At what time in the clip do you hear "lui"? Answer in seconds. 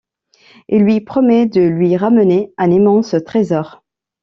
0.81-0.99, 1.61-1.95